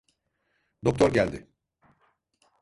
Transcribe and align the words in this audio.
Doktor 0.85 1.09
geldi. 1.13 1.47